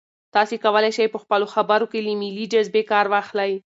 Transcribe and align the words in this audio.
تاسي 0.35 0.55
کولای 0.63 0.91
شئ 0.97 1.07
په 1.13 1.19
خپلو 1.23 1.45
خبرو 1.53 1.85
کې 1.91 1.99
له 2.05 2.13
ملي 2.21 2.45
جذبې 2.53 2.83
کار 2.91 3.05
واخلئ. 3.13 3.51